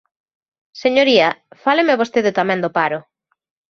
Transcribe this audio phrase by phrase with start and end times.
[0.83, 1.29] Señoría,
[1.63, 2.99] fálame vostede tamén do paro.